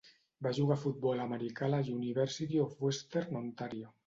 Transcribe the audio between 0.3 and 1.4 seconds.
Va jugar a futbol